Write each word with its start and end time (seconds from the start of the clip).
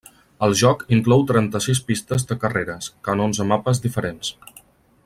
El 0.45 0.53
joc 0.61 0.79
inclou 0.97 1.25
trenta-sis 1.31 1.83
pistes 1.91 2.27
de 2.33 2.39
carreres, 2.45 2.89
que 3.05 3.17
en 3.17 3.23
onze 3.27 3.49
mapes 3.53 3.85
diferents. 3.89 4.35